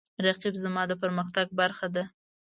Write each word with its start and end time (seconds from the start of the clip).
رقیب 0.25 0.55
زما 0.63 0.83
د 0.87 0.91
پرمختګ 1.01 1.47
برخه 1.59 1.87
ده 1.95 2.03